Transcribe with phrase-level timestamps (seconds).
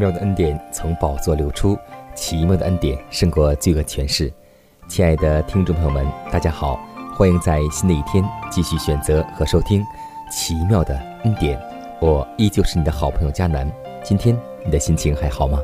[0.00, 1.76] 妙的恩典从宝座流出，
[2.14, 4.32] 奇妙的恩典胜过罪恶权势。
[4.88, 6.80] 亲爱的听众朋友们，大家好，
[7.14, 9.82] 欢迎在新的一天继续选择和收听
[10.32, 11.58] 《奇妙的恩典》。
[12.00, 13.70] 我依旧是你的好朋友佳南。
[14.02, 14.34] 今天
[14.64, 15.60] 你的心情还好吗？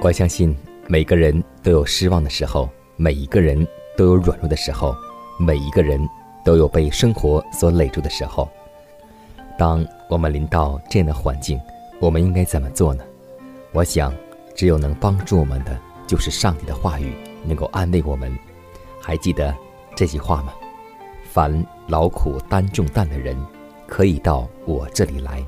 [0.00, 3.66] 我相信每个人都有失望的时候，每一个人
[3.96, 4.94] 都有软弱的时候。
[5.42, 5.98] 每一个人
[6.44, 8.46] 都有被生活所累住的时候。
[9.56, 11.58] 当我们临到这样的环境，
[11.98, 13.02] 我们应该怎么做呢？
[13.72, 14.12] 我想，
[14.54, 18.30] 只有能帮助我们的，就是上帝的话语，能够安慰我们。
[19.00, 19.54] 还记得
[19.96, 20.52] 这句话吗？
[21.24, 23.34] 凡劳苦担重担的人，
[23.86, 25.42] 可以到我这里来，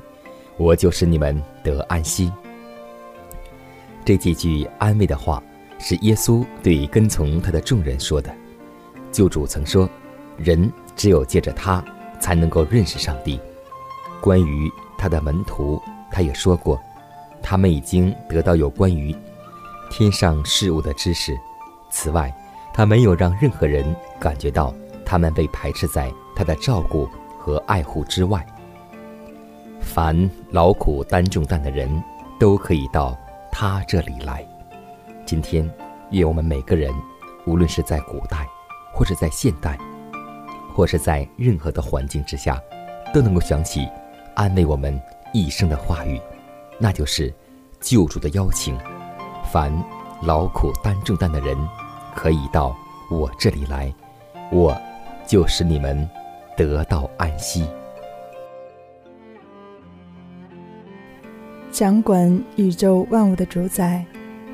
[0.57, 2.33] 我就使你们得安息。
[4.03, 5.43] 这几句安慰的话，
[5.77, 8.33] 是耶稣对跟从他的众人说的。
[9.13, 9.87] 救主曾说
[10.35, 11.81] ：“人只有借着他，
[12.19, 13.39] 才能够认识上帝。”
[14.19, 15.79] 关于他的门徒，
[16.11, 16.79] 他也说过
[17.39, 19.15] ：“他们已经得到有关于
[19.91, 21.37] 天上事物的知识。
[21.91, 22.33] 此外，
[22.73, 24.73] 他没有让任何人感觉到
[25.05, 27.07] 他们被排斥在他的照顾
[27.37, 28.43] 和爱护之外。
[29.79, 32.03] 凡劳苦担重担的人，
[32.39, 33.15] 都可以到
[33.51, 34.43] 他这里来。
[35.23, 35.69] 今天，
[36.09, 36.91] 愿我们每个人，
[37.45, 38.47] 无论是在古代。”
[38.93, 39.77] 或者在现代，
[40.73, 42.61] 或是在任何的环境之下，
[43.13, 43.89] 都能够想起
[44.35, 44.97] 安慰我们
[45.33, 46.21] 一生的话语，
[46.79, 47.33] 那就是
[47.81, 48.77] 救主的邀请。
[49.51, 49.73] 凡
[50.21, 51.57] 劳苦担重担的人，
[52.15, 52.75] 可以到
[53.09, 53.93] 我这里来，
[54.51, 54.79] 我
[55.27, 56.07] 就使你们
[56.55, 57.67] 得到安息。
[61.71, 64.05] 掌管宇宙万物的主宰，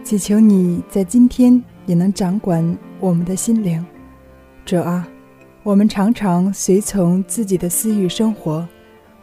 [0.03, 3.85] 祈求你在今天也能掌管我们的心灵。
[4.69, 5.07] 主啊，
[5.63, 8.67] 我们常常随从自己的私欲生活，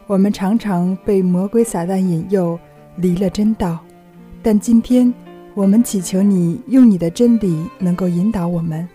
[0.05, 2.59] 我们常常被魔鬼撒旦引诱，
[2.97, 3.79] 离了真道。
[4.43, 5.13] 但今天，
[5.53, 8.85] 我们祈求你用你的真理能够引导我们，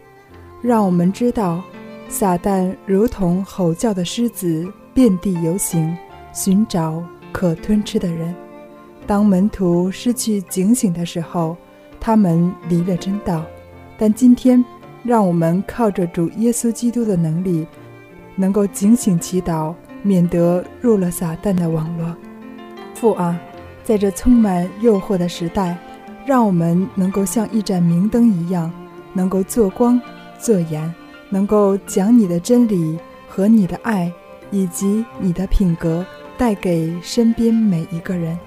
[0.60, 1.62] 让我们知道，
[2.10, 5.96] 撒旦如同吼叫的狮子，遍地游行，
[6.34, 7.02] 寻找
[7.32, 8.34] 可吞吃的人。
[9.06, 11.56] 当门徒失去警醒的时候，
[11.98, 13.42] 他们离了真道。
[13.96, 14.62] 但今天。
[15.04, 17.66] 让我们靠着主耶稣基督的能力，
[18.36, 22.16] 能够警醒祈祷，免得入了撒旦的网络。
[22.94, 23.38] 父啊，
[23.82, 25.76] 在这充满诱惑的时代，
[26.24, 28.72] 让我们能够像一盏明灯一样，
[29.12, 30.00] 能够做光
[30.38, 30.94] 做盐，
[31.28, 32.96] 能够将你的真理
[33.28, 34.12] 和你的爱
[34.50, 36.06] 以及你的品格
[36.38, 38.38] 带给身边每一个人。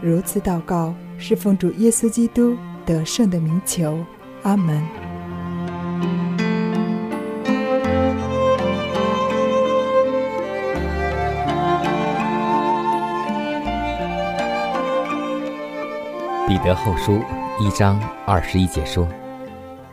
[0.00, 3.96] 如此祷告，是奉主耶稣基督得胜的名求。
[4.42, 5.09] 阿门。
[16.60, 17.22] 彼得后书
[17.58, 19.08] 一章二十一节说：“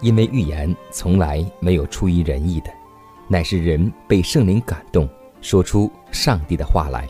[0.04, 2.70] 因为预言从来没有出于人意的，
[3.30, 5.08] 乃是人被圣灵感动，
[5.40, 7.08] 说出上帝的话来。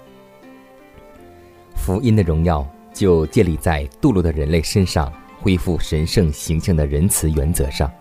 [1.75, 7.92] 福音的荣耀就建立在堕落的人类身上恢复神圣形象的仁慈原则上。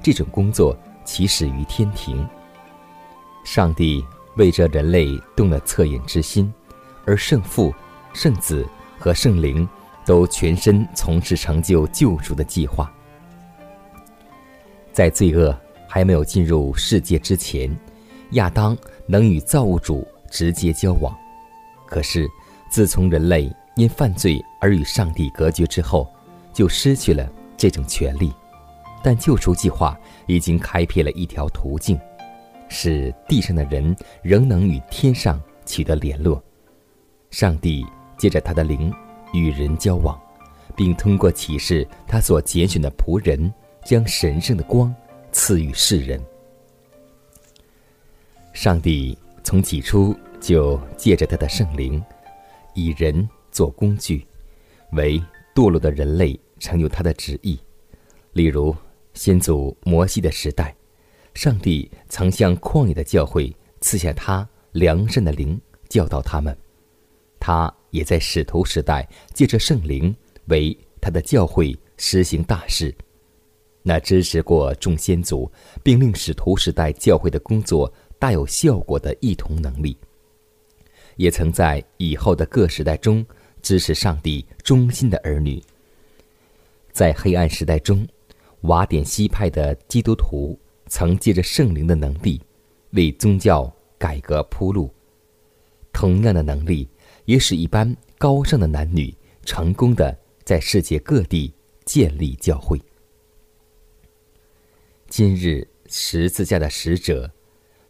[0.00, 2.24] 这种工作起始于天庭。
[3.42, 4.04] 上帝
[4.36, 6.54] 为这人类动了恻隐之心，
[7.04, 7.74] 而圣父、
[8.12, 8.64] 圣子
[8.96, 9.68] 和圣灵。”
[10.04, 12.92] 都全身从事成就救赎的计划。
[14.92, 15.56] 在罪恶
[15.88, 17.74] 还没有进入世界之前，
[18.32, 21.16] 亚当能与造物主直接交往。
[21.86, 22.28] 可是，
[22.68, 26.08] 自从人类因犯罪而与上帝隔绝之后，
[26.52, 28.32] 就失去了这种权利。
[29.02, 31.98] 但救赎计划已经开辟了一条途径，
[32.68, 36.42] 使地上的人仍能与天上取得联络。
[37.30, 37.84] 上帝
[38.16, 38.92] 借着他的灵
[39.34, 40.18] 与人交往，
[40.74, 43.52] 并通过启示他所拣选的仆人。
[43.84, 44.90] 将神圣的光
[45.30, 46.18] 赐予世人。
[48.54, 52.02] 上帝从起初就借着他的圣灵，
[52.72, 54.26] 以人做工具，
[54.92, 55.22] 为
[55.54, 57.60] 堕落的人类成就他的旨意。
[58.32, 58.74] 例如，
[59.12, 60.74] 先祖摩西的时代，
[61.34, 65.60] 上帝曾向旷野的教会赐下他良善的灵，
[65.90, 66.54] 教导他们；
[67.38, 70.12] 他也在使徒时代借着圣灵
[70.46, 72.92] 为他的教会实行大事。
[73.84, 75.48] 那支持过众先祖，
[75.80, 79.96] 并令使徒时代教会的工作大有效果的异同能力，
[81.14, 83.24] 也曾在以后的各时代中
[83.62, 85.62] 支持上帝忠心的儿女。
[86.90, 88.04] 在黑暗时代中，
[88.62, 90.58] 瓦典西派的基督徒
[90.88, 92.40] 曾借着圣灵的能力，
[92.90, 94.92] 为宗教改革铺路。
[95.92, 96.88] 同样的能力，
[97.24, 101.52] 也使一般高尚的男女成功的在世界各地
[101.84, 102.80] 建立教会。
[105.08, 107.30] 今日十字架的使者，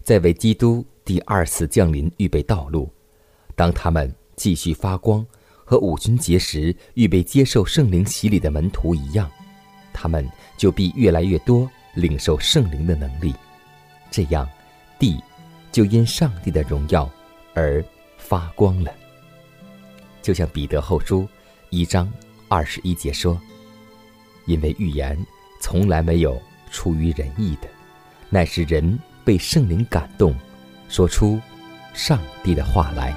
[0.03, 2.91] 在为基督第二次降临预备道路。
[3.57, 5.25] 当他们继续发光，
[5.65, 9.31] 和五旬节时预备接受圣灵洗礼的门徒一样，
[9.93, 13.35] 他们就必越来越多领受圣灵的能力。
[14.11, 14.49] 这样，
[14.99, 15.19] 地
[15.73, 17.11] 就因上帝的荣耀
[17.55, 17.83] 而
[18.19, 18.93] 发光了。
[20.25, 21.29] 就像彼得后书
[21.69, 22.11] 一章
[22.49, 23.39] 二十一节说
[24.47, 25.15] ：“因为预言
[25.61, 26.41] 从来没有。”
[26.73, 27.69] 出于仁义的，
[28.31, 30.35] 乃是人被圣灵感动，
[30.89, 31.41] 说出
[31.93, 33.15] 上帝的话来。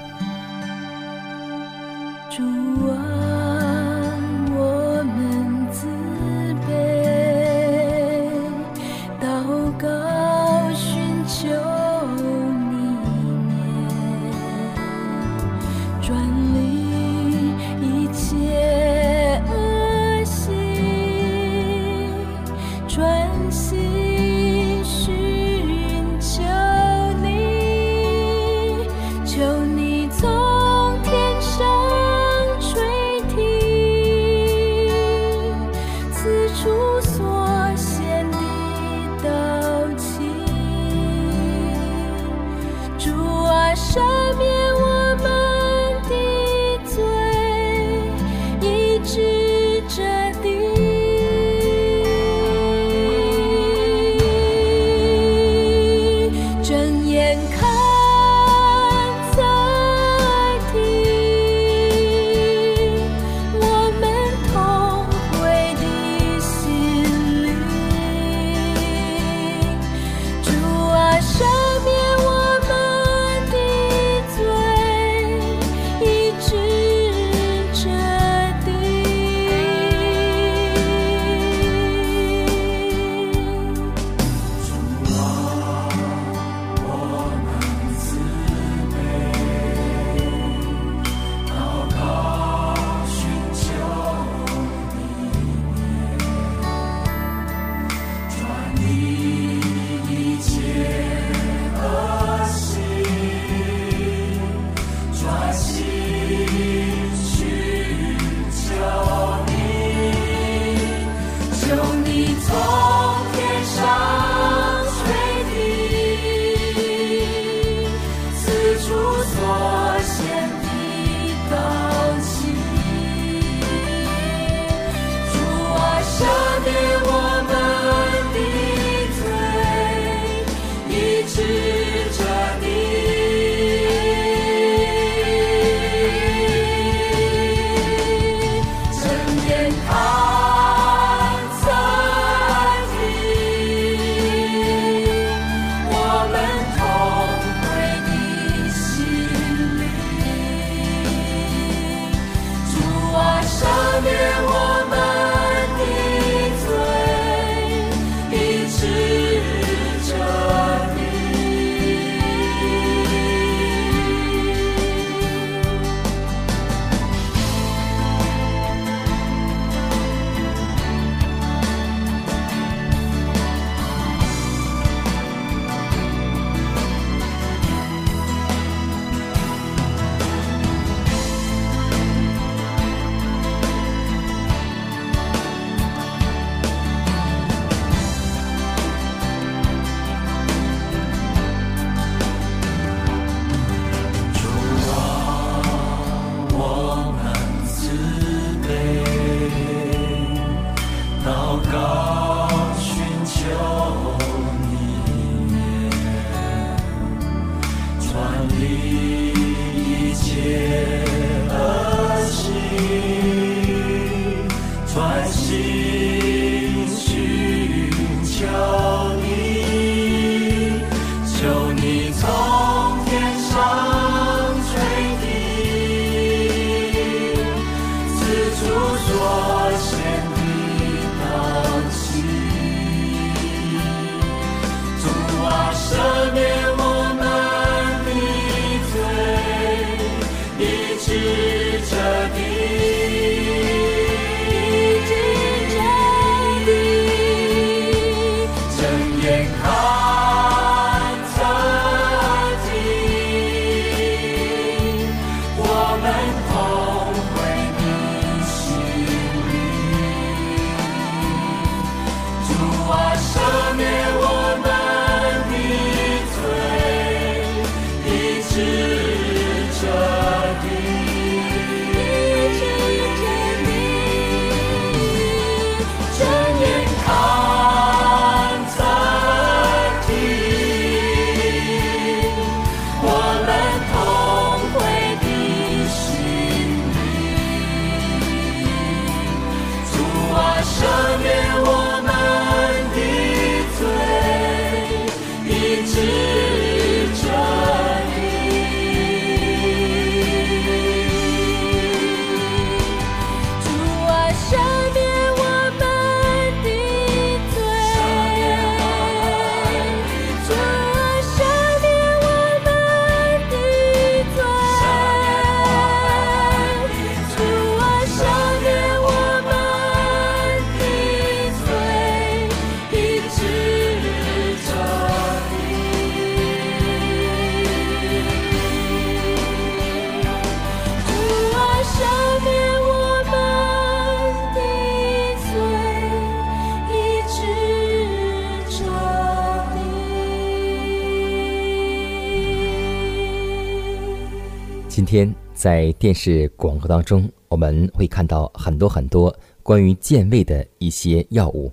[345.08, 349.34] 天在电视广告当中，我们会看到很多很多
[349.64, 351.72] 关于健胃的一些药物。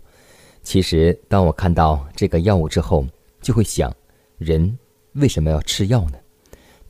[0.63, 3.05] 其实，当我看到这个药物之后，
[3.43, 3.93] 就会想，
[4.39, 4.79] 人
[5.15, 6.19] 为什么要吃药呢？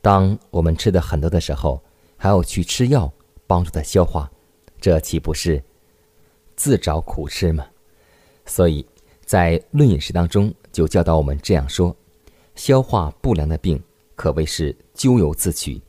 [0.03, 1.81] 当我们吃的很多的时候，
[2.15, 3.11] 还要去吃药
[3.47, 4.31] 帮助它消化，
[4.79, 5.61] 这岂不是
[6.55, 7.65] 自找苦吃吗？
[8.45, 8.85] 所以
[9.25, 11.95] 在《论饮食》当中就教导我们这样说：
[12.53, 13.81] 消化不良的病
[14.13, 15.81] 可谓是咎由自取。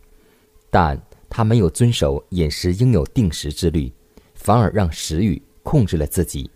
[0.79, 3.91] 但他没有遵守饮食应有定时之律，
[4.35, 6.51] 反而让食欲控制了自己，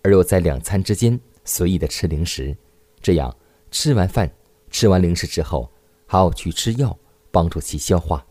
[0.00, 2.56] 而又在两餐之间随意的吃零食，
[3.02, 3.36] 这样
[3.72, 4.32] 吃完饭、
[4.70, 5.68] 吃完零食之后，
[6.06, 6.96] 还要去吃药
[7.32, 8.24] 帮助其消化。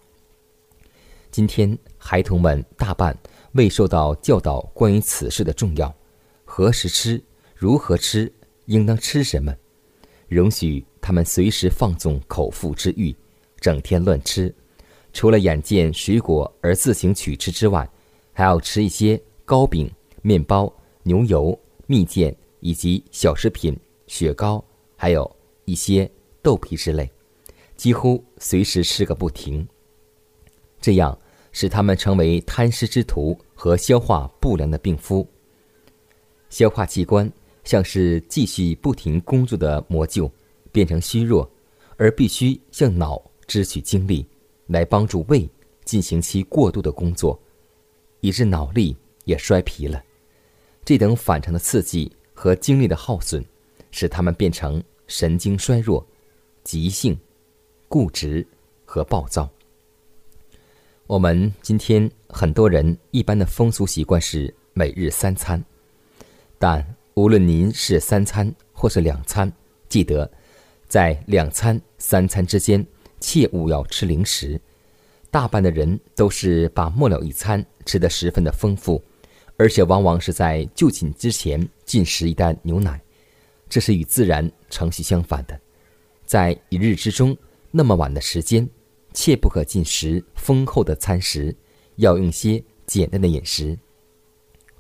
[1.30, 3.14] 今天孩童们大半
[3.52, 5.94] 未受到教导关于此事的重要，
[6.46, 7.22] 何时吃、
[7.54, 8.32] 如何吃、
[8.68, 9.54] 应当吃什么，
[10.30, 13.14] 容许他们随时放纵口腹之欲，
[13.60, 14.56] 整天乱吃。
[15.14, 17.88] 除了眼见水果而自行取吃之外，
[18.34, 19.90] 还要吃一些糕饼、
[20.24, 24.64] 面包、牛油、蜜饯以及小食品、雪糕，
[24.98, 26.10] 还有一些
[26.42, 27.10] 豆皮之类，
[27.78, 29.66] 几乎随时吃个不停。
[30.82, 31.18] 这样
[31.52, 35.26] 使他们成为贪食之徒和消化不良的病夫。
[36.50, 37.32] 消化器官
[37.64, 40.30] 像是继续不停工作的魔臼，
[40.72, 41.50] 变成虚弱，
[41.98, 44.26] 而必须向脑支取精力。
[44.74, 45.48] 来帮助胃
[45.86, 47.40] 进行其过度的工作，
[48.22, 50.04] 以致脑力也衰疲了。
[50.84, 53.46] 这等反常的刺激和精力的耗损，
[53.92, 56.04] 使他们变成神经衰弱、
[56.64, 57.16] 急性、
[57.88, 58.46] 固执
[58.84, 59.48] 和暴躁。
[61.06, 65.64] 我们今天很多人一般的风俗习惯是每日三餐，
[66.58, 69.54] 但无论您是三餐或是两餐，
[69.88, 70.30] 记得
[70.88, 72.84] 在两餐、三餐之间。
[73.24, 74.60] 切勿要吃零食，
[75.32, 79.02] 大半的人都是把末了一餐吃得十分的丰富，
[79.56, 83.02] 而且往往是在就寝之前进食一袋牛奶，
[83.70, 85.58] 这是与自然程序相反的。
[86.26, 87.36] 在一日之中
[87.72, 88.70] 那么晚的时间，
[89.14, 91.56] 切不可进食丰厚的餐食，
[91.96, 93.80] 要用些简单的饮食。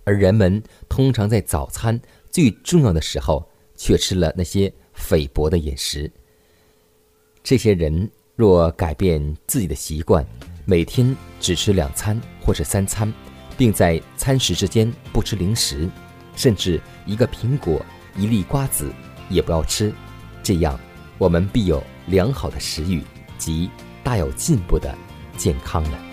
[0.03, 1.97] 而人们通常在早餐
[2.29, 6.12] 最重要的时候，却吃了那些菲薄的饮食。
[7.41, 8.12] 这些人。
[8.36, 10.25] 若改变自己的习惯，
[10.66, 13.12] 每天只吃两餐或者三餐，
[13.56, 15.90] 并在餐食之间不吃零食，
[16.36, 17.86] 甚至一个苹果、
[18.18, 18.92] 一粒瓜子
[19.30, 19.94] 也不要吃，
[20.42, 20.80] 这样
[21.18, 23.04] 我们必有良好的食欲
[23.38, 23.70] 及
[24.04, 24.96] 大有进步的
[25.38, 26.12] 健康了。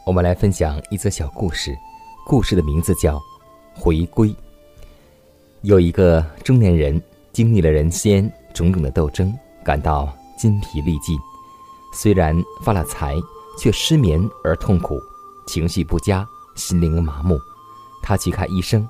[0.11, 1.73] 我们来分享一则小故事，
[2.25, 3.15] 故事的名字叫
[3.73, 4.27] 《回归》。
[5.61, 11.17] 有一个中年人经历了人间种种的斗争，感到筋疲力尽。
[11.93, 13.15] 虽然发了财，
[13.57, 14.99] 却失眠而痛苦，
[15.47, 17.39] 情绪不佳，心灵麻木。
[18.03, 18.85] 他去看医生，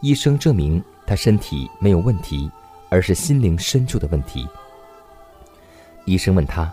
[0.00, 2.50] 医生证明他身体没有问题，
[2.88, 4.48] 而是心灵深处的问题。
[6.06, 6.72] 医生问他：“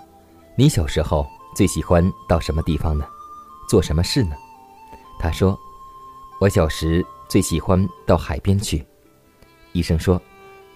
[0.55, 3.03] 你小时候最喜欢到什么地方呢？
[3.69, 4.35] 做什么事呢？”
[5.21, 5.57] 他说
[6.41, 8.83] ：“我小时最喜欢到海边去。”
[9.71, 10.19] 医生说：“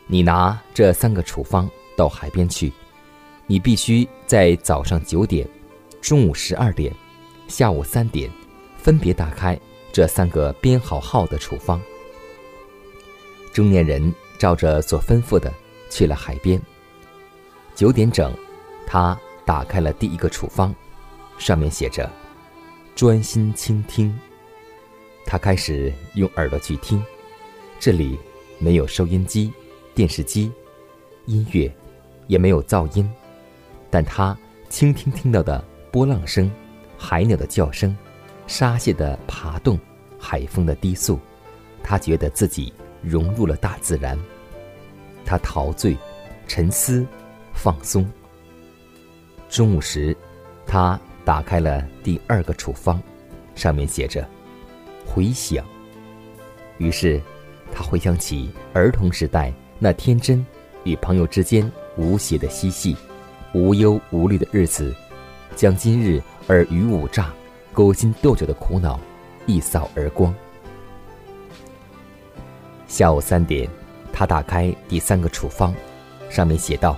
[0.05, 2.71] 你拿这三个处方到海边去，
[3.47, 5.47] 你必须在早上九点、
[6.01, 6.93] 中午十二点、
[7.47, 8.29] 下午三点，
[8.77, 9.59] 分别打开
[9.91, 11.81] 这三个编好号的处方。”
[13.51, 15.51] 中年人照着所吩咐的
[15.89, 16.61] 去了海边。
[17.75, 18.31] 九点整，
[18.85, 20.73] 他打开了第一个处方，
[21.37, 22.07] 上面写着
[23.03, 24.17] ：“专心倾听。”
[25.27, 27.03] 他开始用耳朵去听，
[27.77, 28.17] 这里。
[28.59, 29.51] 没有收音机、
[29.93, 30.49] 电视机、
[31.25, 31.69] 音乐，
[32.27, 33.11] 也没有噪音，
[33.89, 34.37] 但他
[34.69, 35.61] 倾听听到的
[35.91, 36.49] 波浪声、
[36.97, 37.93] 海鸟的叫声、
[38.47, 39.77] 沙蟹的爬动、
[40.17, 41.19] 海风的低诉，
[41.83, 44.17] 他觉得自己融入了大自然。
[45.25, 45.97] 他陶醉、
[46.47, 47.05] 沉思、
[47.53, 48.09] 放松。
[49.49, 50.15] 中午时，
[50.65, 53.01] 他打开了第二个处方，
[53.55, 54.27] 上面写着
[55.05, 55.65] “回想”，
[56.77, 57.21] 于是。
[57.75, 60.45] 他回想起儿童时代那天真
[60.83, 62.95] 与朋友之间无邪的嬉戏、
[63.51, 64.93] 无忧无虑的日子，
[65.55, 67.33] 将今日尔虞我诈、
[67.71, 68.99] 勾心斗角的苦恼
[69.47, 70.31] 一扫而光。
[72.87, 73.67] 下午三点，
[74.11, 75.73] 他打开第三个处方，
[76.29, 76.95] 上面写道：“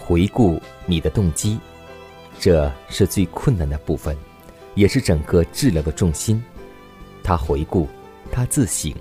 [0.00, 1.58] 回顾你的动机，
[2.40, 4.16] 这是最困难的部分，
[4.74, 6.42] 也是整个治疗的重心。”
[7.22, 7.86] 他回顾，
[8.32, 8.92] 他自省。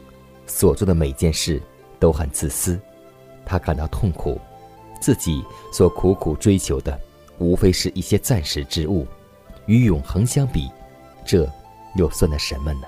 [0.46, 1.62] 所做的每件事
[2.00, 2.80] 都很自私，
[3.46, 4.42] 他感到痛苦，
[5.00, 7.00] 自己所苦苦追求的，
[7.38, 9.06] 无非是一些暂时之物，
[9.68, 10.68] 与永恒相比，
[11.24, 11.48] 这
[11.96, 12.82] 又算得什么呢？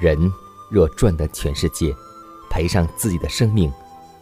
[0.00, 0.16] 人
[0.70, 1.92] 若赚得全世界，
[2.48, 3.72] 赔上自己的生命，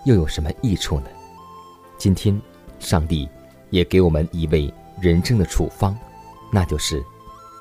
[0.07, 1.07] 又有什么益处呢？
[1.99, 2.41] 今天，
[2.81, 3.29] 上帝
[3.71, 5.97] 也给我们一位人生的处方，
[6.51, 7.05] 那就是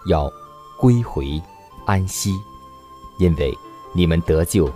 [0.09, 0.31] 要
[0.79, 1.41] 归回
[1.85, 2.33] 安息，
[3.19, 3.53] 因为。
[3.97, 4.69] 你们得救，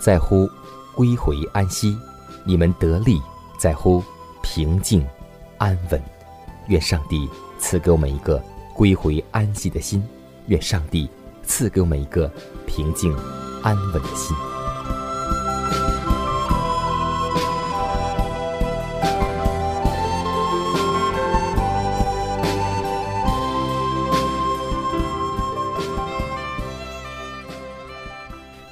[0.00, 0.48] 在乎
[0.94, 1.98] 归回安息；
[2.44, 3.20] 你们得力，
[3.58, 4.00] 在乎
[4.40, 5.04] 平静
[5.58, 6.00] 安稳。
[6.68, 8.40] 愿上帝赐给我们一个
[8.72, 10.00] 归回安息的心，
[10.46, 11.10] 愿上帝
[11.42, 12.30] 赐给我们一个
[12.64, 13.12] 平静
[13.64, 14.61] 安稳的心。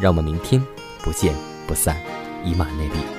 [0.00, 0.62] 让我们明天
[1.02, 1.34] 不见
[1.66, 1.96] 不散，
[2.44, 3.17] 以马内利。